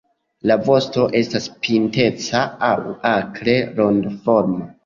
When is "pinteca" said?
1.67-2.43